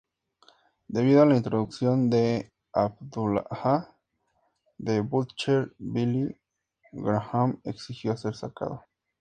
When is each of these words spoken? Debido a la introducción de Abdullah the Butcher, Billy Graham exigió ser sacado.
Debido 0.87 1.21
a 1.21 1.27
la 1.27 1.35
introducción 1.35 2.09
de 2.09 2.51
Abdullah 2.73 3.95
the 4.83 4.99
Butcher, 5.01 5.75
Billy 5.77 6.35
Graham 6.91 7.61
exigió 7.63 8.17
ser 8.17 8.35
sacado. 8.35 8.83